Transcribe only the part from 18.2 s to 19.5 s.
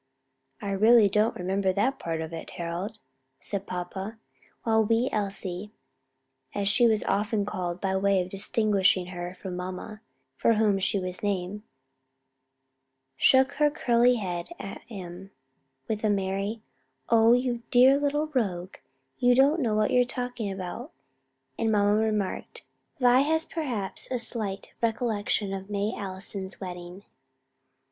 rogue, you